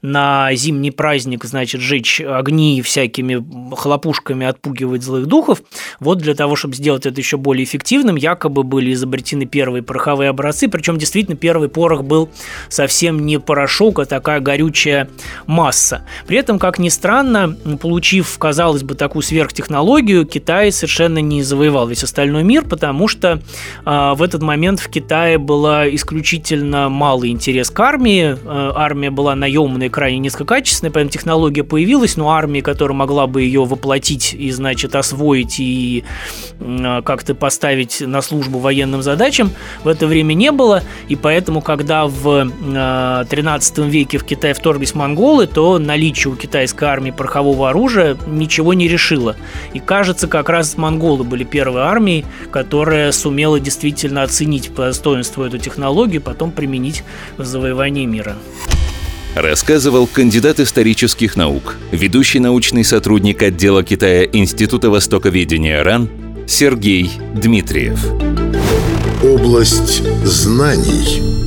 на 0.02 0.54
зимний 0.54 0.90
праздник, 0.90 1.44
значит, 1.44 1.80
жечь 1.80 2.20
огни 2.20 2.82
всякими 2.82 3.42
хлопушками, 3.74 4.46
отпугивать 4.46 5.02
злых 5.02 5.26
духов. 5.26 5.62
Вот 6.00 6.18
для 6.18 6.35
того, 6.35 6.56
чтобы 6.56 6.74
сделать 6.74 7.06
это 7.06 7.20
еще 7.20 7.37
более 7.37 7.64
эффективным, 7.64 8.16
якобы 8.16 8.62
были 8.62 8.92
изобретены 8.92 9.46
первые 9.46 9.82
пороховые 9.82 10.30
образцы, 10.30 10.68
причем 10.68 10.98
действительно 10.98 11.37
первые 11.37 11.62
первый 11.62 11.68
порох 11.68 12.03
был 12.03 12.29
совсем 12.68 13.25
не 13.25 13.38
порошок, 13.38 14.01
а 14.01 14.05
такая 14.05 14.40
горючая 14.40 15.09
масса. 15.46 16.03
При 16.27 16.38
этом, 16.38 16.59
как 16.59 16.79
ни 16.79 16.88
странно, 16.88 17.57
получив, 17.81 18.38
казалось 18.38 18.83
бы, 18.83 18.94
такую 18.94 19.22
сверхтехнологию, 19.22 20.27
Китай 20.27 20.72
совершенно 20.72 21.18
не 21.18 21.42
завоевал 21.42 21.87
весь 21.87 22.05
остальной 22.05 22.42
мир, 22.42 22.64
потому 22.64 23.09
что 23.09 23.40
э, 23.85 24.12
в 24.14 24.22
этот 24.22 24.42
момент 24.42 24.81
в 24.81 24.88
Китае 24.88 25.38
была 25.38 25.88
исключительно 25.88 26.88
малый 26.88 27.31
интерес 27.31 27.70
к 27.70 27.81
армии. 27.81 28.37
Э, 28.44 28.72
армия 28.75 29.11
была 29.11 29.35
наемная, 29.35 29.90
крайне 29.90 30.18
низкокачественная, 30.18 30.92
поэтому 30.92 31.11
технология 31.11 31.64
появилась, 31.64 32.16
но 32.16 32.31
армии, 32.31 32.61
которая 32.61 32.96
могла 32.96 33.27
бы 33.27 33.42
ее 33.42 33.64
воплотить 33.64 34.35
и, 34.35 34.51
значит, 34.51 34.94
освоить 34.94 35.61
и 35.61 36.05
э, 36.61 37.03
как-то 37.05 37.35
поставить 37.35 38.01
на 38.01 38.22
службу 38.22 38.59
военным 38.59 39.03
задачам, 39.03 39.51
в 39.85 39.88
это 39.88 40.07
время 40.07 40.35
не 40.35 40.51
было, 40.51 40.83
и 41.09 41.16
поэтому 41.16 41.52
Поэтому, 41.53 41.61
когда 41.61 42.07
в 42.07 42.49
13 43.29 43.79
э, 43.79 43.83
веке 43.87 44.17
в 44.17 44.25
Китай 44.25 44.55
вторглись 44.55 44.95
монголы, 44.95 45.47
то 45.47 45.79
наличие 45.79 46.33
у 46.33 46.37
китайской 46.37 46.85
армии 46.85 47.11
порохового 47.11 47.69
оружия 47.69 48.17
ничего 48.27 48.73
не 48.73 48.88
решило. 48.88 49.37
И 49.75 49.79
кажется, 49.79 50.29
как 50.29 50.49
раз 50.49 50.79
монголы 50.79 51.25
были 51.25 51.45
первой 51.45 51.83
армией, 51.83 52.25
которая 52.51 53.12
сумела 53.12 53.61
действительно 53.61 54.23
оценить 54.23 54.71
по 54.71 54.85
достоинству 54.85 55.45
эту 55.45 55.59
технологию, 55.59 56.23
потом 56.23 56.53
применить 56.53 57.05
в 57.37 57.45
завоевании 57.45 58.07
мира. 58.07 58.37
Рассказывал 59.35 60.07
кандидат 60.07 60.59
исторических 60.59 61.37
наук, 61.37 61.77
ведущий 61.91 62.38
научный 62.38 62.83
сотрудник 62.83 63.43
отдела 63.43 63.85
Китая 63.85 64.25
Института 64.25 64.88
Востоковедения 64.88 65.85
РАН 65.85 66.09
Сергей 66.47 67.11
Дмитриев. 67.35 68.03
Область 69.23 70.03
знаний– 70.25 71.33